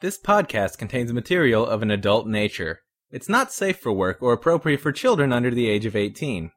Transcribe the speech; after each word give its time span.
This 0.00 0.18
podcast 0.18 0.78
contains 0.78 1.12
material 1.12 1.66
of 1.66 1.82
an 1.82 1.90
adult 1.90 2.26
nature. 2.26 2.80
It's 3.10 3.28
not 3.28 3.52
safe 3.52 3.78
for 3.78 3.92
work 3.92 4.22
or 4.22 4.32
appropriate 4.32 4.80
for 4.80 4.92
children 4.92 5.30
under 5.30 5.50
the 5.50 5.68
age 5.68 5.84
of 5.84 5.94
18. 5.94 6.52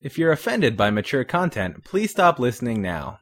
If 0.00 0.16
you're 0.16 0.30
offended 0.30 0.76
by 0.76 0.90
mature 0.90 1.24
content, 1.24 1.82
please 1.82 2.12
stop 2.12 2.38
listening 2.38 2.80
now. 2.80 3.18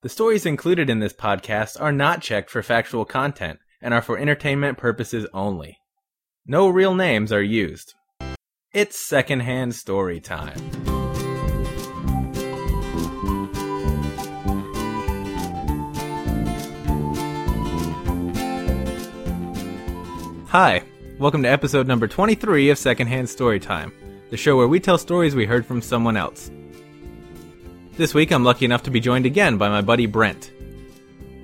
The 0.00 0.08
stories 0.08 0.46
included 0.46 0.88
in 0.88 1.00
this 1.00 1.12
podcast 1.12 1.78
are 1.78 1.92
not 1.92 2.22
checked 2.22 2.48
for 2.48 2.62
factual 2.62 3.04
content 3.04 3.58
and 3.82 3.92
are 3.92 4.00
for 4.00 4.16
entertainment 4.16 4.78
purposes 4.78 5.26
only. 5.34 5.76
No 6.46 6.70
real 6.70 6.94
names 6.94 7.30
are 7.32 7.42
used. 7.42 7.92
It's 8.72 8.98
secondhand 8.98 9.74
story 9.74 10.20
time. 10.20 10.97
Hi, 20.50 20.82
welcome 21.18 21.42
to 21.42 21.50
episode 21.50 21.86
number 21.86 22.08
23 22.08 22.70
of 22.70 22.78
Secondhand 22.78 23.28
Storytime, 23.28 23.92
the 24.30 24.36
show 24.38 24.56
where 24.56 24.66
we 24.66 24.80
tell 24.80 24.96
stories 24.96 25.34
we 25.34 25.44
heard 25.44 25.66
from 25.66 25.82
someone 25.82 26.16
else. 26.16 26.50
This 27.98 28.14
week 28.14 28.32
I'm 28.32 28.44
lucky 28.44 28.64
enough 28.64 28.82
to 28.84 28.90
be 28.90 28.98
joined 28.98 29.26
again 29.26 29.58
by 29.58 29.68
my 29.68 29.82
buddy 29.82 30.06
Brent. 30.06 30.50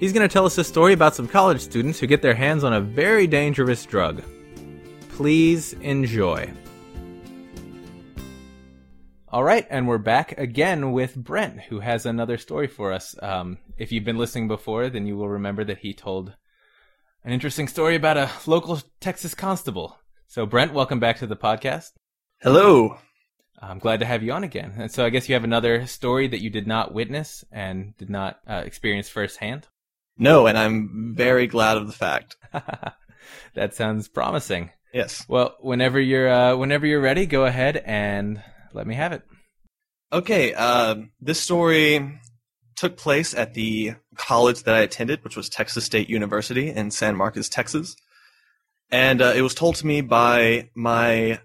He's 0.01 0.15
going 0.15 0.27
to 0.27 0.33
tell 0.33 0.47
us 0.47 0.57
a 0.57 0.65
story 0.65 0.95
about 0.95 1.15
some 1.15 1.29
college 1.29 1.61
students 1.61 2.01
who 2.01 2.07
get 2.07 2.23
their 2.23 2.35
hands 2.35 2.65
on 2.65 2.73
a 2.73 2.81
very 2.81 3.27
dangerous 3.27 3.85
drug. 3.85 4.23
Please 5.11 5.75
enjoy. 5.75 6.51
All 9.29 9.45
right, 9.45 9.67
and 9.69 9.87
we're 9.87 9.99
back 9.99 10.39
again 10.39 10.93
with 10.93 11.15
Brent, 11.15 11.61
who 11.61 11.81
has 11.81 12.07
another 12.07 12.39
story 12.39 12.69
for 12.69 12.91
us. 12.91 13.15
Um, 13.21 13.59
if 13.77 13.93
you've 13.93 14.05
been 14.05 14.17
listening 14.17 14.49
before, 14.49 14.89
then 14.89 15.07
you 15.07 15.19
will 15.19 15.29
remember 15.29 15.63
that 15.65 15.81
he 15.81 15.93
told 15.93 16.33
an 17.25 17.33
interesting 17.33 17.69
story 17.69 17.97
about 17.97 18.19
a 18.19 18.31
local 18.47 18.81
Texas 19.01 19.35
constable. 19.35 19.99
So, 20.27 20.45
Brent, 20.45 20.75
welcome 20.75 21.01
back 21.01 21.19
to 21.19 21.27
the 21.27 21.37
podcast. 21.37 21.93
Hello. 22.43 22.99
I'm 23.61 23.79
glad 23.79 24.01
to 24.01 24.07
have 24.07 24.23
you 24.23 24.33
on 24.33 24.45
again. 24.45 24.75
And 24.77 24.91
so, 24.91 25.05
I 25.05 25.11
guess 25.11 25.29
you 25.29 25.35
have 25.35 25.45
another 25.45 25.87
story 25.87 26.29
that 26.29 26.43
you 26.43 26.51
did 26.51 26.67
not 26.67 26.93
witness 26.93 27.43
and 27.51 27.97
did 27.97 28.11
not 28.11 28.41
uh, 28.47 28.63
experience 28.67 29.09
firsthand. 29.09 29.67
No, 30.19 30.47
and 30.47 30.59
I'm 30.59 31.15
very 31.17 31.47
glad 31.47 31.79
of 31.79 31.87
the 31.87 31.95
fact. 31.95 32.37
that 33.55 33.75
sounds 33.75 34.07
promising. 34.07 34.71
Yes. 34.93 35.25
Well, 35.27 35.57
whenever 35.61 35.99
you're 35.99 36.31
uh, 36.31 36.57
whenever 36.57 36.87
you're 36.87 37.01
ready, 37.01 37.27
go 37.27 37.47
ahead 37.47 37.83
and 37.85 38.43
let 38.75 38.87
me 38.87 38.95
have 38.95 39.13
it. 39.13 39.23
Okay. 40.13 40.55
Uh, 40.55 40.97
this 41.21 41.41
story 41.41 42.21
took 42.77 42.97
place 42.97 43.35
at 43.35 43.55
the 43.55 43.95
college 44.17 44.63
that 44.65 44.75
I 44.75 44.81
attended, 44.81 45.23
which 45.25 45.37
was 45.37 45.49
Texas 45.49 45.85
State 45.85 46.09
University 46.09 46.71
in 46.71 46.91
San 46.91 47.17
Marcos, 47.17 47.49
Texas. 47.49 47.97
And 48.91 49.23
uh, 49.23 49.33
it 49.35 49.43
was 49.43 49.55
told 49.55 49.77
to 49.77 49.87
me 49.87 50.01
by 50.01 50.71
my 50.75 51.41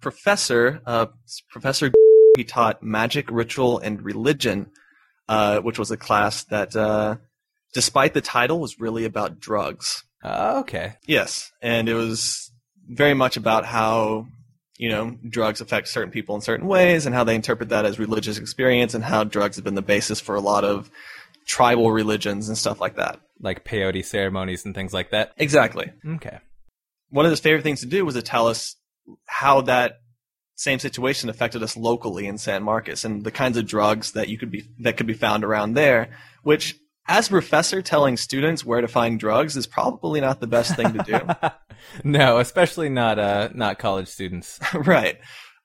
professor, 0.00 0.80
uh, 0.86 1.06
Professor. 1.50 1.92
He 2.36 2.44
taught 2.44 2.84
magic, 2.84 3.28
ritual, 3.32 3.80
and 3.80 4.00
religion, 4.00 4.70
uh, 5.28 5.58
which 5.58 5.76
was 5.76 5.90
a 5.90 5.96
class 5.96 6.44
that, 6.44 6.76
uh, 6.76 7.16
despite 7.74 8.14
the 8.14 8.20
title, 8.20 8.60
was 8.60 8.78
really 8.78 9.04
about 9.04 9.40
drugs. 9.40 10.04
Uh, 10.22 10.58
okay. 10.60 10.94
Yes, 11.04 11.50
and 11.60 11.88
it 11.88 11.94
was 11.94 12.52
very 12.86 13.14
much 13.14 13.36
about 13.36 13.64
how 13.64 14.28
you 14.78 14.88
know 14.88 15.18
drugs 15.28 15.60
affect 15.60 15.88
certain 15.88 16.10
people 16.10 16.34
in 16.34 16.40
certain 16.40 16.66
ways, 16.66 17.04
and 17.04 17.14
how 17.14 17.24
they 17.24 17.34
interpret 17.34 17.68
that 17.68 17.84
as 17.84 17.98
religious 17.98 18.38
experience, 18.38 18.94
and 18.94 19.04
how 19.04 19.24
drugs 19.24 19.56
have 19.56 19.64
been 19.64 19.74
the 19.74 19.82
basis 19.82 20.20
for 20.20 20.34
a 20.34 20.40
lot 20.40 20.64
of 20.64 20.90
tribal 21.44 21.90
religions 21.90 22.48
and 22.48 22.56
stuff 22.56 22.80
like 22.80 22.96
that. 22.96 23.20
Like 23.40 23.64
peyote 23.64 24.04
ceremonies 24.04 24.64
and 24.64 24.74
things 24.74 24.94
like 24.94 25.10
that. 25.10 25.32
Exactly. 25.36 25.90
Okay. 26.06 26.38
One 27.10 27.24
of 27.24 27.30
his 27.30 27.40
favorite 27.40 27.62
things 27.62 27.80
to 27.80 27.86
do 27.86 28.04
was 28.04 28.14
to 28.14 28.22
tell 28.22 28.46
us 28.46 28.76
how 29.26 29.62
that 29.62 30.00
same 30.56 30.78
situation 30.78 31.30
affected 31.30 31.62
us 31.62 31.76
locally 31.76 32.26
in 32.26 32.36
San 32.36 32.62
Marcos 32.62 33.04
and 33.04 33.24
the 33.24 33.30
kinds 33.30 33.56
of 33.56 33.66
drugs 33.66 34.12
that 34.12 34.28
you 34.28 34.36
could 34.36 34.50
be 34.50 34.68
that 34.80 34.96
could 34.96 35.06
be 35.06 35.14
found 35.14 35.44
around 35.44 35.74
there, 35.74 36.10
which 36.42 36.76
as 37.08 37.28
a 37.28 37.30
professor 37.30 37.82
telling 37.82 38.16
students 38.16 38.64
where 38.64 38.80
to 38.80 38.88
find 38.88 39.18
drugs 39.18 39.56
is 39.56 39.66
probably 39.66 40.20
not 40.20 40.40
the 40.40 40.46
best 40.46 40.76
thing 40.76 40.92
to 40.92 41.02
do. 41.02 41.48
no, 42.04 42.38
especially 42.38 42.88
not 42.88 43.18
uh 43.18 43.48
not 43.54 43.78
college 43.78 44.08
students. 44.08 44.60
right. 44.74 45.18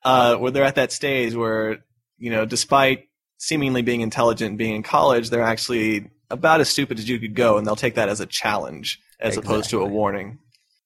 Uh, 0.04 0.36
where 0.36 0.52
they're 0.52 0.66
at 0.66 0.76
that 0.76 0.92
stage 0.92 1.34
where, 1.34 1.78
you 2.18 2.30
know, 2.30 2.46
despite 2.46 3.08
seemingly 3.38 3.82
being 3.82 4.02
intelligent 4.02 4.50
and 4.50 4.58
being 4.58 4.76
in 4.76 4.84
college, 4.84 5.30
they're 5.30 5.42
actually 5.42 6.10
about 6.30 6.60
as 6.62 6.70
stupid 6.70 6.98
as 7.00 7.08
you 7.08 7.20
could 7.20 7.36
go, 7.36 7.58
and 7.58 7.66
they'll 7.66 7.76
take 7.76 7.96
that 7.96 8.10
as 8.10 8.20
a 8.20 8.26
challenge 8.26 9.00
as 9.20 9.38
Exactly. 9.38 9.54
opposed 9.54 9.70
to 9.70 9.82
a 9.82 9.86
warning. 9.86 10.40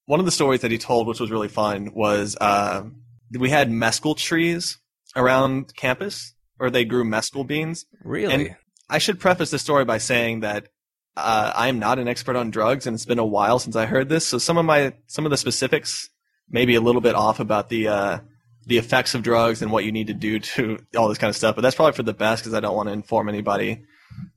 One 0.05 0.19
of 0.19 0.25
the 0.25 0.31
stories 0.31 0.61
that 0.61 0.71
he 0.71 0.77
told, 0.77 1.07
which 1.07 1.19
was 1.19 1.31
really 1.31 1.47
fun, 1.47 1.91
was 1.93 2.37
uh, 2.39 2.83
we 3.31 3.49
had 3.49 3.71
mescal 3.71 4.13
trees 4.15 4.77
around 5.15 5.75
campus, 5.75 6.33
or 6.59 6.69
they 6.69 6.85
grew 6.85 7.03
mescal 7.03 7.43
beans. 7.43 7.85
Really? 8.03 8.33
And 8.33 8.55
I 8.89 8.97
should 8.99 9.19
preface 9.19 9.51
the 9.51 9.59
story 9.59 9.85
by 9.85 9.97
saying 9.97 10.41
that 10.41 10.67
uh, 11.15 11.51
I 11.55 11.67
am 11.67 11.79
not 11.79 11.99
an 11.99 12.07
expert 12.07 12.35
on 12.35 12.51
drugs, 12.51 12.85
and 12.87 12.93
it's 12.93 13.05
been 13.05 13.19
a 13.19 13.25
while 13.25 13.59
since 13.59 13.75
I 13.75 13.85
heard 13.85 14.07
this. 14.09 14.25
So 14.27 14.37
some 14.37 14.57
of 14.57 14.65
my 14.65 14.93
some 15.07 15.25
of 15.25 15.31
the 15.31 15.37
specifics 15.37 16.09
may 16.49 16.65
be 16.65 16.75
a 16.75 16.81
little 16.81 17.01
bit 17.01 17.15
off 17.15 17.39
about 17.39 17.69
the 17.69 17.87
uh, 17.87 18.19
the 18.65 18.77
effects 18.77 19.15
of 19.15 19.23
drugs 19.23 19.61
and 19.61 19.71
what 19.71 19.83
you 19.83 19.91
need 19.91 20.07
to 20.07 20.13
do 20.13 20.39
to 20.39 20.77
all 20.97 21.07
this 21.09 21.17
kind 21.17 21.29
of 21.29 21.35
stuff. 21.35 21.55
But 21.55 21.61
that's 21.61 21.75
probably 21.75 21.93
for 21.93 22.03
the 22.03 22.13
best 22.13 22.43
because 22.43 22.53
I 22.53 22.59
don't 22.59 22.75
want 22.75 22.87
to 22.89 22.93
inform 22.93 23.29
anybody 23.29 23.83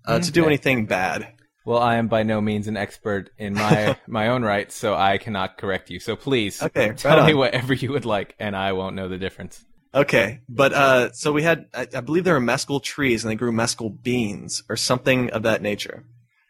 uh, 0.07 0.19
to 0.21 0.31
do 0.33 0.47
anything 0.47 0.87
bad. 0.87 1.35
well, 1.65 1.79
I 1.79 1.97
am 1.97 2.09
by 2.09 2.23
no 2.23 2.41
means 2.41 2.67
an 2.67 2.77
expert 2.77 3.31
in 3.39 3.55
my 3.55 3.97
my 4.09 4.29
own 4.29 4.43
right, 4.43 4.73
so 4.73 4.95
I 4.95 5.19
cannot 5.19 5.59
correct 5.59 5.91
you. 5.91 6.01
So 6.01 6.17
please 6.17 6.63
Okay, 6.63 6.93
tell 6.95 7.19
right 7.19 7.27
me 7.27 7.35
whatever 7.35 7.75
you 7.75 7.93
would 7.93 8.07
like, 8.07 8.35
and 8.39 8.57
I 8.57 8.73
won't 8.73 8.97
know 8.97 9.09
the 9.09 9.19
difference. 9.19 9.65
Okay, 9.93 10.41
but 10.49 10.73
uh, 10.73 11.13
so 11.13 11.33
we 11.33 11.43
had, 11.43 11.67
I, 11.75 11.87
I 11.95 12.01
believe 12.01 12.23
there 12.23 12.35
were 12.35 12.41
mescal 12.41 12.79
trees, 12.79 13.25
and 13.25 13.31
they 13.31 13.35
grew 13.35 13.51
mescal 13.51 13.91
beans 13.91 14.63
or 14.69 14.77
something 14.77 15.31
of 15.31 15.43
that 15.43 15.63
nature, 15.63 16.05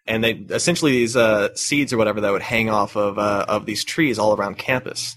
and 0.06 0.22
they 0.22 0.32
essentially 0.32 0.92
these 0.92 1.16
uh, 1.16 1.54
seeds 1.54 1.92
or 1.92 1.96
whatever 1.96 2.20
that 2.20 2.32
would 2.32 2.42
hang 2.42 2.68
off 2.68 2.96
of 2.96 3.18
uh, 3.18 3.46
of 3.48 3.64
these 3.64 3.82
trees 3.82 4.18
all 4.18 4.36
around 4.36 4.58
campus. 4.58 5.16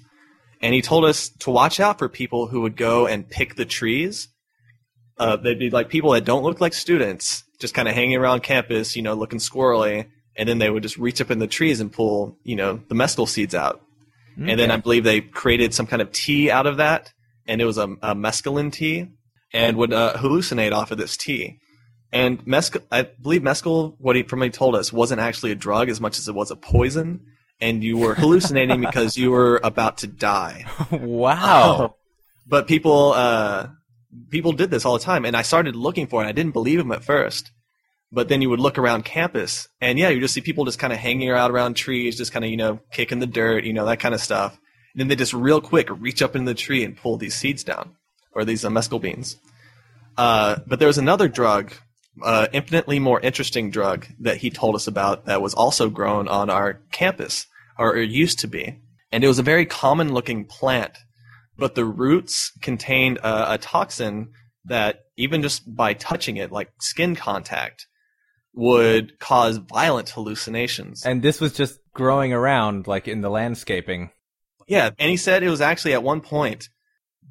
And 0.61 0.73
he 0.73 0.81
told 0.81 1.03
us 1.03 1.29
to 1.39 1.51
watch 1.51 1.81
out 1.81 1.99
for 1.99 2.07
people 2.07 2.47
who 2.47 2.61
would 2.61 2.77
go 2.77 3.05
and 3.07 3.29
pick 3.29 3.55
the 3.55 3.65
trees. 3.65 4.29
Uh, 5.17 5.35
they'd 5.35 5.59
be 5.59 5.69
like 5.69 5.89
people 5.89 6.11
that 6.11 6.23
don't 6.23 6.43
look 6.43 6.61
like 6.61 6.73
students, 6.73 7.43
just 7.59 7.73
kind 7.73 7.89
of 7.89 7.93
hanging 7.93 8.15
around 8.15 8.43
campus, 8.43 8.95
you 8.95 9.01
know, 9.01 9.15
looking 9.15 9.39
squirrely, 9.39 10.07
and 10.37 10.47
then 10.47 10.59
they 10.59 10.69
would 10.69 10.83
just 10.83 10.97
reach 10.97 11.19
up 11.19 11.29
in 11.29 11.39
the 11.39 11.47
trees 11.47 11.81
and 11.81 11.91
pull, 11.91 12.37
you 12.43 12.55
know, 12.55 12.81
the 12.87 12.95
mescal 12.95 13.25
seeds 13.25 13.53
out. 13.53 13.81
And 14.37 14.59
then 14.59 14.71
I 14.71 14.77
believe 14.77 15.03
they 15.03 15.21
created 15.21 15.73
some 15.73 15.85
kind 15.85 16.01
of 16.01 16.11
tea 16.11 16.49
out 16.49 16.65
of 16.65 16.77
that, 16.77 17.11
and 17.47 17.61
it 17.61 17.65
was 17.65 17.77
a, 17.77 17.83
a 18.01 18.15
mescaline 18.15 18.71
tea, 18.71 19.07
and 19.53 19.77
would 19.77 19.93
uh, 19.93 20.13
hallucinate 20.17 20.71
off 20.71 20.91
of 20.91 20.97
this 20.97 21.17
tea. 21.17 21.59
And 22.11 22.45
mescal, 22.45 22.81
I 22.91 23.03
believe 23.03 23.41
mescal, 23.41 23.95
what 23.97 24.15
he 24.15 24.23
from 24.23 24.39
what 24.39 24.45
he 24.45 24.51
told 24.51 24.75
us, 24.75 24.93
wasn't 24.93 25.19
actually 25.19 25.51
a 25.51 25.55
drug 25.55 25.89
as 25.89 25.99
much 25.99 26.19
as 26.19 26.27
it 26.27 26.35
was 26.35 26.51
a 26.51 26.55
poison, 26.55 27.25
and 27.59 27.83
you 27.83 27.97
were 27.97 28.13
hallucinating 28.13 28.81
because 28.85 29.17
you 29.17 29.31
were 29.31 29.59
about 29.63 29.99
to 29.99 30.07
die. 30.07 30.65
wow. 30.91 31.95
But 32.45 32.67
people, 32.67 33.13
uh, 33.13 33.69
people 34.29 34.51
did 34.51 34.69
this 34.69 34.85
all 34.85 34.97
the 34.97 35.03
time, 35.03 35.25
and 35.25 35.35
I 35.35 35.41
started 35.41 35.75
looking 35.75 36.07
for 36.07 36.23
it. 36.23 36.27
I 36.27 36.33
didn't 36.33 36.53
believe 36.53 36.79
him 36.79 36.91
at 36.91 37.03
first, 37.03 37.51
but 38.11 38.29
then 38.29 38.41
you 38.41 38.49
would 38.49 38.59
look 38.59 38.77
around 38.77 39.05
campus, 39.05 39.67
and 39.81 39.97
yeah, 39.97 40.09
you 40.09 40.19
just 40.19 40.35
see 40.35 40.41
people 40.41 40.65
just 40.65 40.79
kind 40.79 40.93
of 40.93 40.99
hanging 40.99 41.31
out 41.31 41.51
around 41.51 41.75
trees, 41.75 42.17
just 42.17 42.31
kind 42.31 42.45
of 42.45 42.51
you 42.51 42.57
know 42.57 42.79
kicking 42.91 43.19
the 43.19 43.27
dirt, 43.27 43.63
you 43.63 43.73
know 43.73 43.85
that 43.85 43.99
kind 43.99 44.13
of 44.13 44.21
stuff. 44.21 44.57
And 44.93 45.01
then 45.01 45.07
they 45.07 45.15
just 45.15 45.33
real 45.33 45.61
quick 45.61 45.89
reach 45.89 46.21
up 46.21 46.35
in 46.35 46.45
the 46.45 46.53
tree 46.53 46.83
and 46.83 46.95
pull 46.95 47.17
these 47.17 47.35
seeds 47.35 47.63
down, 47.63 47.95
or 48.31 48.45
these 48.45 48.63
uh, 48.63 48.69
mescal 48.69 48.99
beans. 48.99 49.37
Uh, 50.17 50.57
but 50.67 50.79
there 50.79 50.87
was 50.87 50.97
another 50.97 51.27
drug, 51.27 51.73
uh, 52.23 52.47
infinitely 52.53 52.99
more 52.99 53.19
interesting 53.19 53.71
drug 53.71 54.05
that 54.19 54.37
he 54.37 54.49
told 54.49 54.75
us 54.75 54.87
about 54.87 55.25
that 55.25 55.41
was 55.41 55.53
also 55.53 55.89
grown 55.89 56.27
on 56.27 56.49
our 56.49 56.79
campus, 56.91 57.47
or 57.77 57.95
it 57.95 58.09
used 58.09 58.39
to 58.39 58.47
be, 58.47 58.79
and 59.11 59.23
it 59.23 59.27
was 59.27 59.39
a 59.39 59.43
very 59.43 59.65
common-looking 59.65 60.45
plant 60.45 60.97
but 61.57 61.75
the 61.75 61.85
roots 61.85 62.51
contained 62.61 63.17
a, 63.17 63.53
a 63.53 63.57
toxin 63.57 64.29
that 64.65 65.05
even 65.17 65.41
just 65.41 65.75
by 65.75 65.93
touching 65.93 66.37
it, 66.37 66.51
like 66.51 66.71
skin 66.79 67.15
contact, 67.15 67.87
would 68.53 69.19
cause 69.19 69.57
violent 69.57 70.09
hallucinations. 70.09 71.05
And 71.05 71.21
this 71.21 71.41
was 71.41 71.53
just 71.53 71.79
growing 71.93 72.33
around, 72.33 72.87
like 72.87 73.07
in 73.07 73.21
the 73.21 73.29
landscaping. 73.29 74.11
Yeah, 74.67 74.91
and 74.99 75.09
he 75.09 75.17
said 75.17 75.43
it 75.43 75.49
was 75.49 75.61
actually 75.61 75.93
at 75.93 76.03
one 76.03 76.21
point 76.21 76.69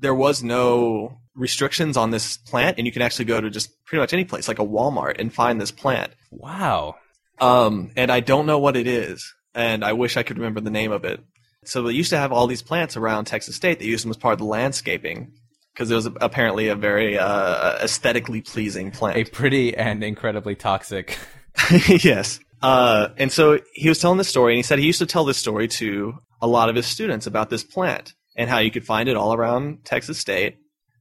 there 0.00 0.14
was 0.14 0.42
no 0.42 1.18
restrictions 1.34 1.96
on 1.96 2.10
this 2.10 2.36
plant, 2.36 2.78
and 2.78 2.86
you 2.86 2.92
can 2.92 3.02
actually 3.02 3.24
go 3.24 3.40
to 3.40 3.50
just 3.50 3.70
pretty 3.84 4.00
much 4.00 4.12
any 4.12 4.24
place, 4.24 4.48
like 4.48 4.58
a 4.58 4.66
Walmart, 4.66 5.18
and 5.18 5.32
find 5.32 5.60
this 5.60 5.70
plant. 5.70 6.12
Wow. 6.30 6.96
Um, 7.40 7.90
and 7.96 8.10
I 8.10 8.20
don't 8.20 8.46
know 8.46 8.58
what 8.58 8.76
it 8.76 8.86
is, 8.86 9.32
and 9.54 9.84
I 9.84 9.92
wish 9.92 10.16
I 10.16 10.22
could 10.22 10.38
remember 10.38 10.60
the 10.60 10.70
name 10.70 10.92
of 10.92 11.04
it. 11.04 11.20
So 11.64 11.82
they 11.82 11.92
used 11.92 12.10
to 12.10 12.18
have 12.18 12.32
all 12.32 12.46
these 12.46 12.62
plants 12.62 12.96
around 12.96 13.26
Texas 13.26 13.56
State. 13.56 13.78
They 13.78 13.86
used 13.86 14.04
them 14.04 14.10
as 14.10 14.16
part 14.16 14.32
of 14.32 14.38
the 14.40 14.44
landscaping 14.44 15.32
because 15.72 15.90
it 15.90 15.94
was 15.94 16.06
apparently 16.20 16.68
a 16.68 16.74
very 16.74 17.18
uh, 17.18 17.78
aesthetically 17.82 18.42
pleasing 18.42 18.90
plant. 18.90 19.16
A 19.16 19.24
pretty 19.24 19.74
and 19.74 20.02
incredibly 20.02 20.54
toxic. 20.54 21.18
yes. 21.86 22.40
Uh, 22.60 23.08
and 23.16 23.30
so 23.32 23.60
he 23.74 23.88
was 23.88 23.98
telling 23.98 24.18
this 24.18 24.28
story, 24.28 24.54
and 24.54 24.58
he 24.58 24.62
said 24.62 24.78
he 24.78 24.86
used 24.86 24.98
to 24.98 25.06
tell 25.06 25.24
this 25.24 25.38
story 25.38 25.68
to 25.68 26.14
a 26.42 26.46
lot 26.46 26.68
of 26.68 26.76
his 26.76 26.86
students 26.86 27.26
about 27.26 27.48
this 27.48 27.64
plant 27.64 28.12
and 28.36 28.50
how 28.50 28.58
you 28.58 28.70
could 28.70 28.84
find 28.84 29.08
it 29.08 29.16
all 29.16 29.32
around 29.32 29.84
Texas 29.84 30.18
State. 30.18 30.56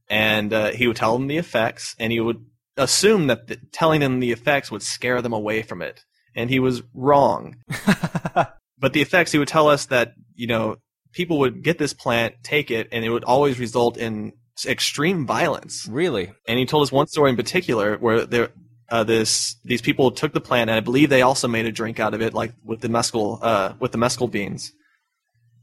And 0.08 0.52
uh, 0.52 0.70
he 0.70 0.86
would 0.86 0.96
tell 0.96 1.18
them 1.18 1.26
the 1.26 1.38
effects, 1.38 1.94
and 1.98 2.12
he 2.12 2.20
would 2.20 2.44
assume 2.76 3.26
that 3.26 3.48
the, 3.48 3.56
telling 3.72 4.00
them 4.00 4.20
the 4.20 4.32
effects 4.32 4.70
would 4.70 4.82
scare 4.82 5.22
them 5.22 5.32
away 5.32 5.62
from 5.62 5.82
it. 5.82 6.04
And 6.34 6.48
he 6.48 6.60
was 6.60 6.82
wrong. 6.94 7.56
but 8.78 8.92
the 8.92 9.02
effects, 9.02 9.32
he 9.32 9.38
would 9.38 9.48
tell 9.48 9.68
us 9.68 9.86
that, 9.86 10.12
you 10.34 10.46
know, 10.46 10.76
people 11.12 11.38
would 11.38 11.62
get 11.62 11.78
this 11.78 11.92
plant, 11.92 12.34
take 12.42 12.70
it, 12.70 12.88
and 12.92 13.04
it 13.04 13.10
would 13.10 13.24
always 13.24 13.58
result 13.58 13.96
in 13.96 14.32
extreme 14.66 15.26
violence. 15.26 15.86
really? 15.90 16.32
And 16.46 16.58
he 16.58 16.66
told 16.66 16.82
us 16.82 16.92
one 16.92 17.06
story 17.06 17.30
in 17.30 17.36
particular 17.36 17.96
where 17.96 18.26
there, 18.26 18.50
uh, 18.90 19.04
this 19.04 19.56
these 19.64 19.80
people 19.80 20.10
took 20.10 20.34
the 20.34 20.40
plant, 20.40 20.68
and 20.68 20.76
I 20.76 20.80
believe 20.80 21.08
they 21.08 21.22
also 21.22 21.48
made 21.48 21.64
a 21.64 21.72
drink 21.72 21.98
out 21.98 22.12
of 22.12 22.20
it, 22.20 22.34
like 22.34 22.52
with 22.62 22.80
the 22.80 22.90
mescal, 22.90 23.38
uh, 23.40 23.72
with 23.78 23.92
the 23.92 23.98
mescal 23.98 24.28
beans. 24.28 24.72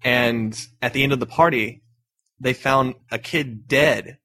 And 0.03 0.59
at 0.81 0.93
the 0.93 1.03
end 1.03 1.13
of 1.13 1.19
the 1.19 1.25
party, 1.25 1.81
they 2.39 2.53
found 2.53 2.95
a 3.11 3.19
kid 3.19 3.67
dead, 3.67 4.17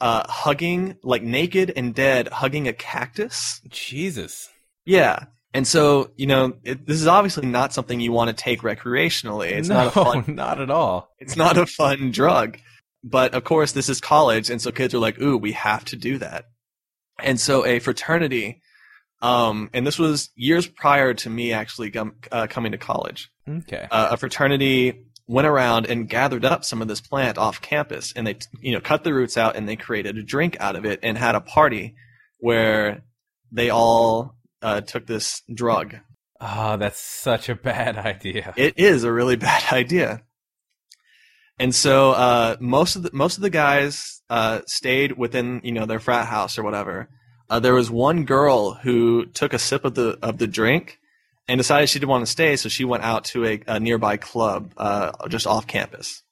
uh, 0.00 0.28
hugging, 0.28 0.96
like 1.02 1.22
naked 1.22 1.72
and 1.76 1.94
dead, 1.94 2.28
hugging 2.28 2.66
a 2.68 2.72
cactus. 2.72 3.60
Jesus. 3.68 4.48
Yeah. 4.84 5.24
And 5.52 5.66
so, 5.66 6.10
you 6.16 6.26
know, 6.26 6.54
it, 6.62 6.86
this 6.86 7.00
is 7.00 7.06
obviously 7.06 7.46
not 7.46 7.72
something 7.72 8.00
you 8.00 8.12
want 8.12 8.28
to 8.28 8.42
take 8.42 8.62
recreationally. 8.62 9.50
It's 9.50 9.68
no, 9.68 9.74
not 9.74 9.86
a 9.86 9.90
fun 9.90 10.24
not 10.34 10.60
at 10.60 10.70
all. 10.70 11.10
it's 11.18 11.36
not 11.36 11.58
a 11.58 11.66
fun 11.66 12.10
drug. 12.10 12.58
But 13.02 13.34
of 13.34 13.44
course, 13.44 13.72
this 13.72 13.88
is 13.88 14.00
college, 14.00 14.50
and 14.50 14.60
so 14.60 14.70
kids 14.70 14.92
are 14.92 14.98
like, 14.98 15.18
"Ooh, 15.18 15.38
we 15.38 15.52
have 15.52 15.86
to 15.86 15.96
do 15.96 16.18
that." 16.18 16.44
And 17.18 17.40
so 17.40 17.64
a 17.64 17.78
fraternity, 17.78 18.60
um, 19.22 19.70
and 19.72 19.86
this 19.86 19.98
was 19.98 20.28
years 20.34 20.66
prior 20.66 21.14
to 21.14 21.30
me 21.30 21.52
actually 21.54 21.90
com- 21.90 22.16
uh, 22.30 22.46
coming 22.48 22.72
to 22.72 22.78
college. 22.78 23.30
Okay. 23.48 23.88
Uh, 23.90 24.08
a 24.12 24.16
fraternity 24.18 25.06
went 25.30 25.46
around 25.46 25.86
and 25.86 26.08
gathered 26.08 26.44
up 26.44 26.64
some 26.64 26.82
of 26.82 26.88
this 26.88 27.00
plant 27.00 27.38
off 27.38 27.60
campus, 27.60 28.12
and 28.16 28.26
they, 28.26 28.36
you 28.60 28.72
know, 28.72 28.80
cut 28.80 29.04
the 29.04 29.14
roots 29.14 29.38
out 29.38 29.54
and 29.54 29.68
they 29.68 29.76
created 29.76 30.18
a 30.18 30.24
drink 30.24 30.56
out 30.58 30.74
of 30.74 30.84
it 30.84 30.98
and 31.04 31.16
had 31.16 31.36
a 31.36 31.40
party 31.40 31.94
where 32.38 33.04
they 33.52 33.70
all 33.70 34.34
uh, 34.60 34.80
took 34.80 35.06
this 35.06 35.42
drug. 35.54 35.94
Oh, 36.40 36.76
that's 36.76 36.98
such 36.98 37.48
a 37.48 37.54
bad 37.54 37.96
idea. 38.12 38.52
It 38.56 38.74
is 38.76 39.04
a 39.04 39.12
really 39.12 39.36
bad 39.50 39.72
idea. 39.72 40.22
And 41.60 41.72
so 41.72 42.10
uh, 42.10 42.56
most 42.58 42.96
of 42.96 43.04
the 43.04 43.10
most 43.12 43.36
of 43.36 43.42
the 43.42 43.50
guys 43.50 44.22
uh, 44.30 44.62
stayed 44.66 45.16
within 45.16 45.60
you 45.62 45.72
know 45.72 45.86
their 45.86 46.00
frat 46.00 46.26
house 46.26 46.58
or 46.58 46.64
whatever. 46.64 47.08
Uh, 47.48 47.60
there 47.60 47.74
was 47.74 47.90
one 47.90 48.24
girl 48.24 48.74
who 48.74 49.26
took 49.26 49.52
a 49.52 49.58
sip 49.58 49.84
of 49.84 49.94
the 49.94 50.18
of 50.22 50.38
the 50.38 50.46
drink 50.48 50.98
and 51.50 51.58
decided 51.58 51.88
she 51.88 51.98
didn't 51.98 52.10
want 52.10 52.24
to 52.24 52.30
stay, 52.30 52.54
so 52.54 52.68
she 52.68 52.84
went 52.84 53.02
out 53.02 53.24
to 53.24 53.44
a, 53.44 53.60
a 53.66 53.80
nearby 53.80 54.16
club 54.16 54.72
uh, 54.76 55.10
just 55.28 55.48
off 55.48 55.66
campus. 55.66 56.22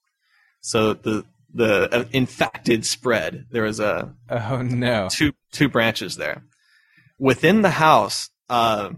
So 0.61 0.95
the 0.95 1.25
the 1.53 1.93
uh, 1.93 2.05
infected 2.13 2.87
spread. 2.87 3.47
There 3.51 3.65
was 3.65 3.81
a 3.81 4.15
Oh 4.31 4.63
no. 4.63 5.09
two 5.11 5.33
two 5.51 5.69
branches 5.69 6.17
there. 6.17 6.45
Within 7.19 7.63
the 7.63 7.71
house, 7.71 8.31
uh, 8.49 8.91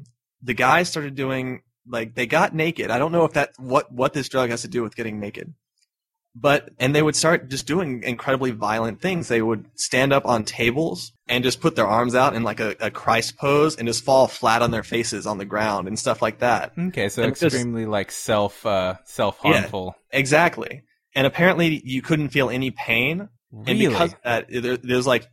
the 0.42 0.52
guys 0.52 0.90
started 0.90 1.14
doing 1.14 1.62
like 1.86 2.14
they 2.14 2.26
got 2.26 2.54
naked. 2.54 2.90
I 2.90 2.98
don't 2.98 3.12
know 3.12 3.24
if 3.24 3.32
that 3.32 3.52
what 3.56 3.90
what 3.90 4.12
this 4.12 4.28
drug 4.28 4.50
has 4.50 4.60
to 4.62 4.68
do 4.68 4.82
with 4.82 4.94
getting 4.94 5.20
naked, 5.20 5.54
but 6.34 6.70
and 6.78 6.94
they 6.94 7.02
would 7.02 7.16
start 7.16 7.48
just 7.50 7.66
doing 7.66 8.02
incredibly 8.02 8.50
violent 8.52 9.00
things. 9.00 9.28
They 9.28 9.42
would 9.42 9.66
stand 9.74 10.12
up 10.12 10.24
on 10.26 10.44
tables 10.44 11.12
and 11.28 11.42
just 11.44 11.60
put 11.60 11.76
their 11.76 11.86
arms 11.86 12.14
out 12.14 12.34
in 12.34 12.42
like 12.42 12.60
a, 12.60 12.76
a 12.80 12.90
Christ 12.90 13.36
pose 13.36 13.76
and 13.76 13.86
just 13.88 14.04
fall 14.04 14.26
flat 14.28 14.62
on 14.62 14.70
their 14.70 14.82
faces 14.82 15.26
on 15.26 15.38
the 15.38 15.44
ground 15.44 15.88
and 15.88 15.98
stuff 15.98 16.22
like 16.22 16.38
that. 16.38 16.72
Okay, 16.78 17.08
so 17.08 17.22
And 17.22 17.32
just- 17.32 17.42
extremely 17.42 17.86
like 17.86 18.10
self 18.12 18.64
uh 18.64 18.94
self 19.04 19.38
harmful. 19.38 19.94
Exactly. 20.12 20.82
And 21.14 21.26
apparently 21.26 21.82
you 21.84 22.02
couldn't 22.02 22.28
feel 22.28 22.50
any 22.50 22.70
pain 22.70 23.28
And 23.52 23.66
Really? 23.66 23.88
because 23.88 24.12
of 24.12 24.18
that, 24.22 24.46
there, 24.48 24.76
there's 24.76 25.06
like 25.08 25.28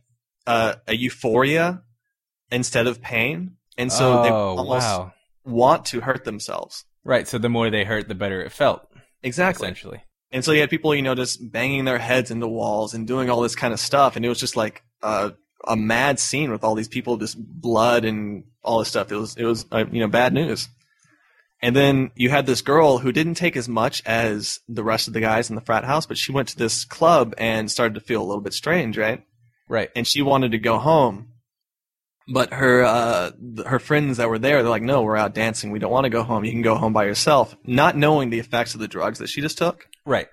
uh, 0.46 0.74
a 0.88 0.96
euphoria 0.96 1.82
instead 2.50 2.86
of 2.88 3.00
pain, 3.00 3.52
and 3.76 3.92
so 3.92 4.22
they 4.24 4.30
oh 4.30 4.56
almost 4.56 4.86
wow. 4.88 5.12
want 5.44 5.84
to 5.86 6.00
hurt 6.00 6.24
themselves. 6.24 6.84
Right, 7.04 7.28
so 7.28 7.38
the 7.38 7.48
more 7.48 7.70
they 7.70 7.84
hurt, 7.84 8.08
the 8.08 8.14
better 8.16 8.40
it 8.42 8.50
felt. 8.50 8.82
Exactly. 9.22 9.66
Essentially. 9.66 10.02
And 10.30 10.44
so 10.44 10.52
you 10.52 10.60
had 10.60 10.70
people, 10.70 10.94
you 10.94 11.02
know, 11.02 11.14
just 11.14 11.50
banging 11.50 11.84
their 11.84 11.98
heads 11.98 12.30
into 12.30 12.46
walls 12.46 12.94
and 12.94 13.06
doing 13.06 13.30
all 13.30 13.40
this 13.40 13.56
kind 13.56 13.72
of 13.72 13.80
stuff, 13.80 14.16
and 14.16 14.24
it 14.24 14.28
was 14.28 14.40
just 14.40 14.56
like 14.56 14.82
a, 15.02 15.32
a 15.66 15.76
mad 15.76 16.20
scene 16.20 16.50
with 16.50 16.64
all 16.64 16.74
these 16.74 16.88
people, 16.88 17.16
just 17.16 17.36
blood 17.38 18.04
and 18.04 18.44
all 18.62 18.78
this 18.78 18.88
stuff. 18.88 19.10
It 19.10 19.16
was, 19.16 19.36
it 19.36 19.44
was, 19.44 19.64
uh, 19.72 19.84
you 19.90 20.00
know, 20.00 20.08
bad 20.08 20.32
news. 20.34 20.68
And 21.60 21.74
then 21.74 22.12
you 22.14 22.30
had 22.30 22.46
this 22.46 22.62
girl 22.62 22.98
who 22.98 23.10
didn't 23.10 23.34
take 23.34 23.56
as 23.56 23.68
much 23.68 24.02
as 24.06 24.60
the 24.68 24.84
rest 24.84 25.08
of 25.08 25.14
the 25.14 25.20
guys 25.20 25.50
in 25.50 25.56
the 25.56 25.62
frat 25.62 25.84
house, 25.84 26.06
but 26.06 26.16
she 26.18 26.30
went 26.30 26.48
to 26.48 26.56
this 26.56 26.84
club 26.84 27.34
and 27.36 27.70
started 27.70 27.94
to 27.94 28.00
feel 28.00 28.22
a 28.22 28.24
little 28.24 28.42
bit 28.42 28.52
strange, 28.52 28.96
right? 28.96 29.24
Right. 29.68 29.90
and 29.94 30.06
she 30.06 30.22
wanted 30.22 30.52
to 30.52 30.58
go 30.58 30.78
home. 30.78 31.28
But 32.30 32.52
her 32.52 32.84
uh, 32.84 33.30
her 33.66 33.78
friends 33.78 34.18
that 34.18 34.28
were 34.28 34.38
there, 34.38 34.62
they're 34.62 34.70
like, 34.70 34.82
"No, 34.82 35.00
we're 35.00 35.16
out 35.16 35.34
dancing. 35.34 35.70
We 35.70 35.78
don't 35.78 35.90
want 35.90 36.04
to 36.04 36.10
go 36.10 36.22
home. 36.22 36.44
You 36.44 36.52
can 36.52 36.60
go 36.60 36.74
home 36.74 36.92
by 36.92 37.04
yourself." 37.04 37.56
Not 37.64 37.96
knowing 37.96 38.28
the 38.28 38.38
effects 38.38 38.74
of 38.74 38.80
the 38.80 38.88
drugs 38.88 39.18
that 39.18 39.30
she 39.30 39.40
just 39.40 39.56
took, 39.56 39.88
Right. 40.08 40.28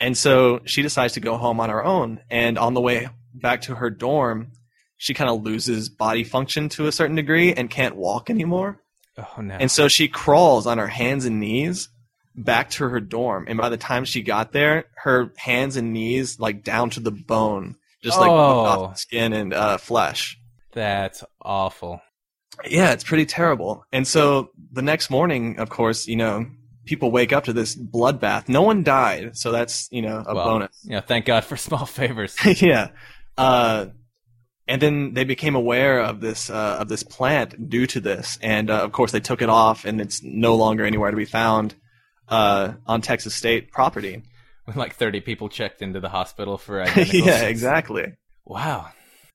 and 0.00 0.16
so 0.16 0.60
she 0.64 0.82
decides 0.82 1.14
to 1.14 1.20
go 1.20 1.36
home 1.36 1.58
on 1.60 1.70
her 1.70 1.84
own. 1.84 2.20
And 2.30 2.58
on 2.58 2.74
the 2.74 2.80
way 2.80 3.08
back 3.34 3.62
to 3.62 3.74
her 3.74 3.90
dorm, 3.90 4.52
she 4.96 5.14
kind 5.14 5.30
of 5.30 5.42
loses 5.42 5.88
body 5.88 6.24
function 6.24 6.68
to 6.70 6.86
a 6.86 6.92
certain 6.92 7.16
degree 7.16 7.52
and 7.54 7.68
can't 7.70 7.96
walk 7.96 8.30
anymore. 8.30 8.80
Oh 9.18 9.40
no. 9.40 9.54
And 9.54 9.70
so 9.70 9.88
she 9.88 10.08
crawls 10.08 10.66
on 10.66 10.78
her 10.78 10.86
hands 10.88 11.24
and 11.24 11.40
knees 11.40 11.88
back 12.36 12.70
to 12.70 12.88
her 12.88 13.00
dorm. 13.00 13.44
And 13.48 13.58
by 13.58 13.68
the 13.70 13.76
time 13.76 14.04
she 14.04 14.22
got 14.22 14.52
there, 14.52 14.84
her 14.96 15.32
hands 15.36 15.76
and 15.76 15.92
knees 15.92 16.38
like 16.38 16.62
down 16.64 16.90
to 16.90 17.00
the 17.00 17.10
bone, 17.10 17.76
just 18.02 18.18
like 18.18 18.30
Oh. 18.30 18.34
off 18.34 18.98
skin 18.98 19.32
and 19.32 19.52
uh, 19.52 19.76
flesh. 19.78 20.38
That's 20.72 21.24
awful. 21.42 22.00
Yeah, 22.68 22.92
it's 22.92 23.04
pretty 23.04 23.26
terrible. 23.26 23.84
And 23.92 24.06
so 24.06 24.50
the 24.72 24.82
next 24.82 25.10
morning, 25.10 25.58
of 25.58 25.68
course, 25.70 26.06
you 26.06 26.16
know, 26.16 26.46
people 26.90 27.12
wake 27.12 27.32
up 27.32 27.44
to 27.44 27.52
this 27.52 27.76
bloodbath. 27.76 28.48
No 28.48 28.62
one 28.62 28.82
died, 28.82 29.36
so 29.36 29.52
that's 29.52 29.88
you 29.92 30.02
know 30.02 30.24
a 30.26 30.34
well, 30.34 30.44
bonus. 30.44 30.84
Know, 30.84 31.00
thank 31.00 31.24
God 31.24 31.44
for 31.44 31.56
small 31.68 31.86
favors. 31.86 32.36
yeah. 32.60 32.88
Uh, 33.38 33.86
and 34.66 34.82
then 34.82 35.14
they 35.14 35.24
became 35.24 35.54
aware 35.54 36.00
of 36.00 36.20
this 36.20 36.50
uh, 36.50 36.78
of 36.80 36.88
this 36.88 37.04
plant 37.04 37.70
due 37.70 37.86
to 37.86 38.00
this, 38.00 38.38
and 38.42 38.70
uh, 38.70 38.80
of 38.80 38.90
course 38.90 39.12
they 39.12 39.20
took 39.20 39.40
it 39.40 39.48
off, 39.48 39.84
and 39.84 40.00
it's 40.00 40.20
no 40.24 40.56
longer 40.56 40.84
anywhere 40.84 41.12
to 41.12 41.16
be 41.16 41.24
found 41.24 41.76
uh, 42.28 42.72
on 42.86 43.00
Texas 43.00 43.36
State 43.36 43.70
property. 43.70 44.22
when 44.64 44.76
like 44.76 44.94
30 44.94 45.20
people 45.20 45.48
checked 45.48 45.82
into 45.82 46.00
the 46.00 46.08
hospital 46.08 46.58
for 46.58 46.84
yeah, 46.96 47.42
exactly. 47.44 48.14
Wow. 48.44 48.88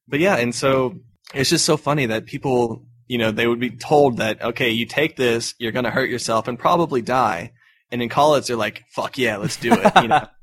But 0.10 0.20
yeah, 0.20 0.36
and 0.36 0.54
so 0.54 1.00
it's 1.34 1.50
just 1.50 1.66
so 1.66 1.78
funny 1.78 2.06
that 2.08 2.26
people, 2.26 2.86
you 3.08 3.18
know, 3.18 3.32
they 3.32 3.48
would 3.48 3.60
be 3.60 3.72
told 3.72 4.18
that 4.18 4.42
okay, 4.42 4.70
you 4.72 4.86
take 4.86 5.16
this, 5.16 5.54
you're 5.60 5.72
gonna 5.72 5.92
hurt 5.92 6.10
yourself 6.10 6.48
and 6.48 6.58
probably 6.60 7.02
die. 7.02 7.54
And 7.92 8.02
in 8.02 8.10
college, 8.10 8.48
they're 8.48 8.56
like, 8.58 8.84
"Fuck 8.94 9.18
yeah, 9.18 9.38
let's 9.38 9.58
do 9.58 9.72
it." 9.74 9.92
You 10.02 10.08
know? 10.10 10.28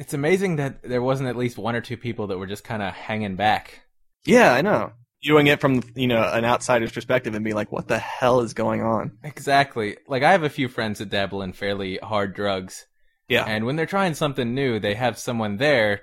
It's 0.00 0.14
amazing 0.14 0.56
that 0.56 0.80
there 0.84 1.02
wasn't 1.02 1.28
at 1.28 1.34
least 1.36 1.58
one 1.58 1.74
or 1.74 1.80
two 1.80 1.96
people 1.96 2.28
that 2.28 2.38
were 2.38 2.46
just 2.46 2.62
kind 2.62 2.82
of 2.84 2.94
hanging 2.94 3.34
back. 3.34 3.82
yeah, 4.24 4.52
I 4.54 4.62
know. 4.62 4.92
Viewing 5.24 5.48
it 5.48 5.60
from 5.60 5.82
you 5.96 6.06
know 6.06 6.22
an 6.22 6.44
outsider's 6.44 6.92
perspective 6.92 7.34
and 7.34 7.44
be 7.44 7.52
like, 7.52 7.72
"What 7.72 7.88
the 7.88 7.98
hell 7.98 8.40
is 8.40 8.54
going 8.54 8.80
on?" 8.80 9.18
Exactly. 9.24 9.96
Like 10.06 10.22
I 10.22 10.30
have 10.30 10.44
a 10.44 10.48
few 10.48 10.68
friends 10.68 11.00
that 11.00 11.08
dabble 11.10 11.42
in 11.42 11.52
fairly 11.52 11.98
hard 12.00 12.32
drugs, 12.36 12.86
Yeah, 13.28 13.42
and 13.44 13.66
when 13.66 13.74
they're 13.74 13.86
trying 13.86 14.14
something 14.14 14.54
new, 14.54 14.78
they 14.78 14.94
have 14.94 15.18
someone 15.18 15.56
there, 15.56 16.02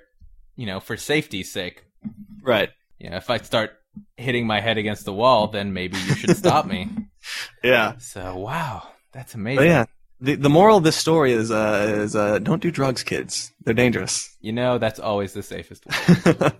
you 0.56 0.66
know, 0.66 0.78
for 0.80 0.98
safety's 0.98 1.50
sake. 1.50 1.82
right. 2.42 2.68
You 2.98 3.08
know, 3.08 3.16
if 3.16 3.30
I 3.30 3.38
start 3.38 3.70
hitting 4.16 4.46
my 4.46 4.60
head 4.60 4.78
against 4.78 5.04
the 5.04 5.12
wall, 5.12 5.48
then 5.48 5.72
maybe 5.72 5.96
you 5.98 6.14
should 6.14 6.36
stop 6.36 6.66
me. 6.66 6.88
Yeah, 7.64 7.94
So, 7.98 8.36
wow, 8.36 8.86
that's 9.12 9.34
amazing. 9.34 9.56
but 9.58 9.66
yeah. 9.66 9.84
The 10.20 10.36
the 10.36 10.48
moral 10.48 10.78
of 10.78 10.84
this 10.84 10.96
story 10.96 11.32
is 11.32 11.50
uh 11.50 11.92
is 12.04 12.14
uh 12.16 12.38
don't 12.38 12.62
do 12.62 12.70
drugs, 12.70 13.02
kids. 13.02 13.52
They're 13.64 13.74
dangerous. 13.74 14.34
You 14.40 14.52
know, 14.52 14.78
that's 14.78 14.98
always 15.00 15.32
the 15.34 15.42
safest 15.42 15.84
way. 15.84 16.52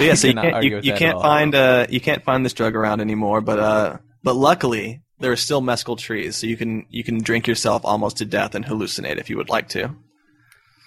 yeah, 0.00 0.14
so 0.14 0.26
you 0.28 0.34
can't 0.34 0.64
you, 0.64 0.80
you 0.82 0.94
can't 0.94 1.20
find 1.20 1.54
uh 1.54 1.86
you 1.88 2.00
can't 2.00 2.24
find 2.24 2.44
this 2.44 2.52
drug 2.54 2.74
around 2.74 3.00
anymore. 3.00 3.40
But 3.42 3.58
uh 3.60 3.98
but 4.24 4.34
luckily 4.34 5.02
there 5.20 5.30
are 5.30 5.36
still 5.36 5.60
mescal 5.60 5.94
trees, 5.96 6.34
so 6.36 6.46
you 6.48 6.56
can 6.56 6.86
you 6.88 7.04
can 7.04 7.18
drink 7.22 7.46
yourself 7.46 7.82
almost 7.84 8.16
to 8.16 8.24
death 8.24 8.54
and 8.56 8.64
hallucinate 8.64 9.18
if 9.18 9.28
you 9.30 9.36
would 9.36 9.50
like 9.50 9.68
to. 9.68 9.94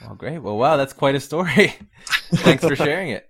Well, 0.02 0.16
great. 0.16 0.40
Well, 0.40 0.58
wow, 0.58 0.76
that's 0.76 0.92
quite 0.94 1.16
a 1.16 1.20
story. 1.22 1.74
Thanks 2.34 2.66
for 2.68 2.76
sharing 2.76 3.10
it. 3.12 3.30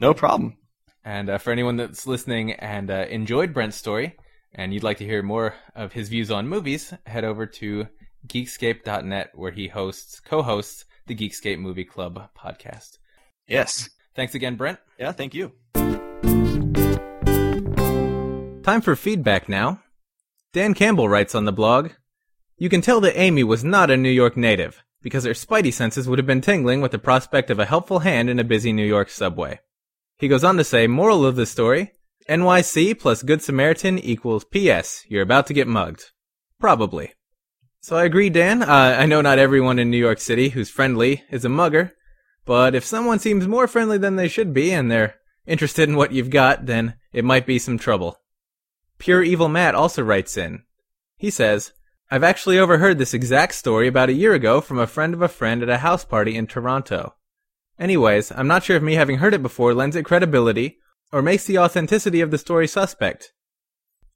No 0.00 0.14
problem. 0.14 0.56
And 1.04 1.28
uh, 1.28 1.38
for 1.38 1.50
anyone 1.50 1.76
that's 1.76 2.06
listening 2.06 2.52
and 2.52 2.90
uh, 2.90 3.06
enjoyed 3.10 3.52
Brent's 3.52 3.76
story, 3.76 4.16
and 4.54 4.72
you'd 4.72 4.82
like 4.82 4.98
to 4.98 5.04
hear 5.04 5.22
more 5.22 5.54
of 5.74 5.92
his 5.92 6.08
views 6.08 6.30
on 6.30 6.48
movies, 6.48 6.94
head 7.06 7.24
over 7.24 7.46
to 7.46 7.88
geekscape.net 8.26 9.30
where 9.34 9.50
he 9.50 9.68
hosts, 9.68 10.20
co-hosts 10.20 10.86
the 11.06 11.14
Geekscape 11.14 11.58
Movie 11.58 11.84
Club 11.84 12.30
podcast. 12.36 12.98
Yes. 13.46 13.90
Thanks 14.14 14.34
again, 14.34 14.56
Brent. 14.56 14.78
Yeah. 14.98 15.12
Thank 15.12 15.34
you. 15.34 15.52
Time 18.62 18.80
for 18.80 18.96
feedback 18.96 19.48
now. 19.48 19.80
Dan 20.54 20.72
Campbell 20.72 21.08
writes 21.08 21.34
on 21.34 21.44
the 21.44 21.52
blog 21.52 21.90
You 22.56 22.70
can 22.70 22.80
tell 22.80 23.00
that 23.00 23.18
Amy 23.18 23.44
was 23.44 23.62
not 23.62 23.90
a 23.90 23.96
New 23.96 24.08
York 24.08 24.38
native, 24.38 24.82
because 25.02 25.24
her 25.24 25.32
spidey 25.32 25.72
senses 25.72 26.08
would 26.08 26.18
have 26.18 26.26
been 26.26 26.40
tingling 26.40 26.80
with 26.80 26.92
the 26.92 26.98
prospect 26.98 27.50
of 27.50 27.58
a 27.58 27.66
helpful 27.66 27.98
hand 27.98 28.30
in 28.30 28.38
a 28.38 28.44
busy 28.44 28.72
New 28.72 28.86
York 28.86 29.10
subway. 29.10 29.60
He 30.18 30.28
goes 30.28 30.44
on 30.44 30.56
to 30.56 30.64
say, 30.64 30.86
Moral 30.86 31.26
of 31.26 31.36
the 31.36 31.46
story 31.46 31.92
NYC 32.28 32.98
plus 32.98 33.22
Good 33.22 33.42
Samaritan 33.42 33.98
equals 33.98 34.44
PS, 34.44 35.04
you're 35.08 35.22
about 35.22 35.46
to 35.48 35.54
get 35.54 35.68
mugged. 35.68 36.12
Probably. 36.58 37.12
So 37.80 37.96
I 37.96 38.04
agree, 38.04 38.30
Dan. 38.30 38.62
Uh, 38.62 38.96
I 38.98 39.04
know 39.04 39.20
not 39.20 39.38
everyone 39.38 39.78
in 39.78 39.90
New 39.90 39.98
York 39.98 40.18
City 40.18 40.48
who's 40.48 40.70
friendly 40.70 41.22
is 41.30 41.44
a 41.44 41.50
mugger, 41.50 41.92
but 42.46 42.74
if 42.74 42.84
someone 42.84 43.18
seems 43.18 43.46
more 43.46 43.66
friendly 43.66 43.98
than 43.98 44.16
they 44.16 44.28
should 44.28 44.54
be 44.54 44.72
and 44.72 44.90
they're 44.90 45.16
interested 45.46 45.88
in 45.88 45.96
what 45.96 46.12
you've 46.12 46.30
got, 46.30 46.64
then 46.64 46.94
it 47.12 47.26
might 47.26 47.46
be 47.46 47.58
some 47.58 47.76
trouble. 47.76 48.16
Pure 48.98 49.24
Evil 49.24 49.48
Matt 49.50 49.74
also 49.74 50.02
writes 50.02 50.38
in. 50.38 50.62
He 51.18 51.28
says, 51.28 51.72
I've 52.10 52.24
actually 52.24 52.58
overheard 52.58 52.96
this 52.96 53.12
exact 53.12 53.54
story 53.54 53.86
about 53.86 54.08
a 54.08 54.14
year 54.14 54.32
ago 54.32 54.62
from 54.62 54.78
a 54.78 54.86
friend 54.86 55.12
of 55.12 55.20
a 55.20 55.28
friend 55.28 55.62
at 55.62 55.68
a 55.68 55.78
house 55.78 56.06
party 56.06 56.36
in 56.36 56.46
Toronto. 56.46 57.14
Anyways, 57.78 58.30
I'm 58.32 58.46
not 58.46 58.62
sure 58.62 58.76
if 58.76 58.82
me 58.82 58.94
having 58.94 59.18
heard 59.18 59.34
it 59.34 59.42
before 59.42 59.74
lends 59.74 59.96
it 59.96 60.04
credibility 60.04 60.78
or 61.12 61.22
makes 61.22 61.44
the 61.44 61.58
authenticity 61.58 62.20
of 62.20 62.30
the 62.30 62.38
story 62.38 62.68
suspect. 62.68 63.32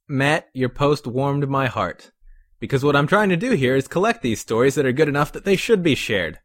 Matt, 0.07 0.49
your 0.53 0.69
post 0.69 1.05
warmed 1.05 1.47
my 1.47 1.67
heart. 1.67 2.11
Because 2.59 2.83
what 2.83 2.95
I'm 2.95 3.07
trying 3.07 3.29
to 3.29 3.37
do 3.37 3.51
here 3.51 3.75
is 3.75 3.87
collect 3.87 4.21
these 4.21 4.41
stories 4.41 4.75
that 4.75 4.85
are 4.85 4.91
good 4.91 5.07
enough 5.07 5.31
that 5.31 5.45
they 5.45 5.55
should 5.55 5.81
be 5.81 5.95
shared. 5.95 6.39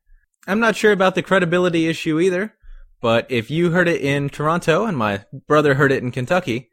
I'm 0.47 0.61
not 0.61 0.77
sure 0.77 0.93
about 0.93 1.15
the 1.15 1.23
credibility 1.23 1.89
issue 1.89 2.21
either, 2.21 2.55
but 3.01 3.27
if 3.31 3.51
you 3.51 3.71
heard 3.71 3.89
it 3.89 4.01
in 4.01 4.29
Toronto 4.29 4.85
and 4.85 4.97
my 4.97 5.25
brother 5.47 5.75
heard 5.75 5.93
it 5.93 6.03
in 6.03 6.11
Kentucky, 6.11 6.71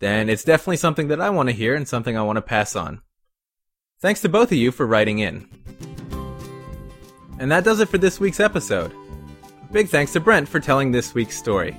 then 0.00 0.28
it's 0.28 0.44
definitely 0.44 0.76
something 0.76 1.08
that 1.08 1.20
I 1.20 1.30
want 1.30 1.48
to 1.48 1.54
hear 1.54 1.74
and 1.74 1.86
something 1.86 2.16
I 2.16 2.22
want 2.22 2.36
to 2.36 2.42
pass 2.42 2.76
on. 2.76 3.00
Thanks 4.00 4.20
to 4.22 4.28
both 4.28 4.50
of 4.50 4.58
you 4.58 4.72
for 4.72 4.86
writing 4.86 5.20
in. 5.20 5.48
And 7.38 7.50
that 7.50 7.64
does 7.64 7.80
it 7.80 7.88
for 7.88 7.98
this 7.98 8.20
week's 8.20 8.40
episode. 8.40 8.92
Big 9.72 9.88
thanks 9.88 10.12
to 10.12 10.20
Brent 10.20 10.46
for 10.46 10.60
telling 10.60 10.92
this 10.92 11.14
week's 11.14 11.38
story. 11.38 11.74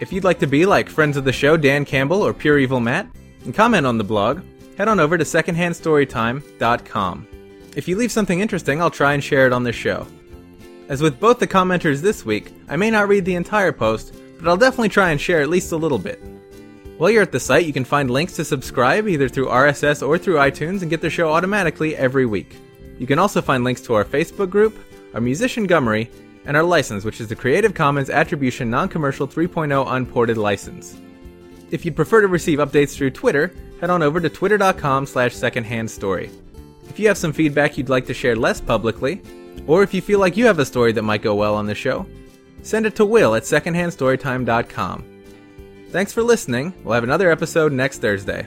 If 0.00 0.14
you'd 0.14 0.24
like 0.24 0.38
to 0.38 0.46
be 0.46 0.64
like 0.64 0.88
friends 0.88 1.18
of 1.18 1.26
the 1.26 1.32
show 1.32 1.58
Dan 1.58 1.84
Campbell 1.84 2.22
or 2.22 2.32
Pure 2.32 2.60
Evil 2.60 2.80
Matt 2.80 3.06
and 3.44 3.54
comment 3.54 3.86
on 3.86 3.98
the 3.98 4.04
blog, 4.04 4.40
head 4.78 4.88
on 4.88 4.98
over 4.98 5.18
to 5.18 5.24
secondhandstorytime.com. 5.24 7.28
If 7.76 7.86
you 7.86 7.96
leave 7.96 8.10
something 8.10 8.40
interesting, 8.40 8.80
I'll 8.80 8.90
try 8.90 9.12
and 9.12 9.22
share 9.22 9.46
it 9.46 9.52
on 9.52 9.62
the 9.62 9.74
show. 9.74 10.06
As 10.88 11.02
with 11.02 11.20
both 11.20 11.38
the 11.38 11.46
commenters 11.46 12.00
this 12.00 12.24
week, 12.24 12.50
I 12.66 12.76
may 12.76 12.90
not 12.90 13.08
read 13.08 13.26
the 13.26 13.34
entire 13.34 13.72
post, 13.72 14.14
but 14.38 14.48
I'll 14.48 14.56
definitely 14.56 14.88
try 14.88 15.10
and 15.10 15.20
share 15.20 15.42
at 15.42 15.50
least 15.50 15.72
a 15.72 15.76
little 15.76 15.98
bit. 15.98 16.18
While 16.96 17.10
you're 17.10 17.22
at 17.22 17.32
the 17.32 17.40
site, 17.40 17.66
you 17.66 17.74
can 17.74 17.84
find 17.84 18.10
links 18.10 18.36
to 18.36 18.44
subscribe 18.44 19.06
either 19.06 19.28
through 19.28 19.48
RSS 19.48 20.06
or 20.06 20.16
through 20.16 20.36
iTunes 20.36 20.80
and 20.80 20.88
get 20.88 21.02
the 21.02 21.10
show 21.10 21.30
automatically 21.30 21.94
every 21.94 22.24
week. 22.24 22.56
You 22.98 23.06
can 23.06 23.18
also 23.18 23.42
find 23.42 23.64
links 23.64 23.82
to 23.82 23.94
our 23.94 24.04
Facebook 24.04 24.48
group, 24.48 24.78
our 25.12 25.20
musician 25.20 25.68
Gummery, 25.68 26.08
and 26.46 26.56
our 26.56 26.62
license, 26.62 27.04
which 27.04 27.20
is 27.20 27.28
the 27.28 27.36
Creative 27.36 27.74
Commons 27.74 28.10
Attribution 28.10 28.70
Non-Commercial 28.70 29.28
3.0 29.28 29.84
Unported 29.88 30.36
license. 30.36 30.96
If 31.70 31.84
you'd 31.84 31.96
prefer 31.96 32.20
to 32.20 32.28
receive 32.28 32.58
updates 32.58 32.94
through 32.94 33.12
Twitter, 33.12 33.54
head 33.80 33.90
on 33.90 34.02
over 34.02 34.20
to 34.20 34.28
twitter.com 34.28 35.06
slash 35.06 35.34
secondhandstory. 35.34 36.30
If 36.88 36.98
you 36.98 37.08
have 37.08 37.18
some 37.18 37.32
feedback 37.32 37.78
you'd 37.78 37.88
like 37.88 38.06
to 38.06 38.14
share 38.14 38.36
less 38.36 38.60
publicly, 38.60 39.22
or 39.66 39.82
if 39.82 39.94
you 39.94 40.02
feel 40.02 40.18
like 40.18 40.36
you 40.36 40.46
have 40.46 40.58
a 40.58 40.66
story 40.66 40.92
that 40.92 41.02
might 41.02 41.22
go 41.22 41.34
well 41.34 41.54
on 41.54 41.66
the 41.66 41.74
show, 41.74 42.06
send 42.62 42.86
it 42.86 42.94
to 42.96 43.04
will 43.04 43.34
at 43.34 43.44
secondhandstorytime.com. 43.44 45.04
Thanks 45.90 46.12
for 46.12 46.22
listening. 46.22 46.74
We'll 46.84 46.94
have 46.94 47.04
another 47.04 47.30
episode 47.30 47.72
next 47.72 47.98
Thursday. 47.98 48.46